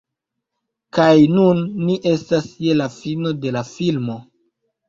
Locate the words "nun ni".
1.33-1.99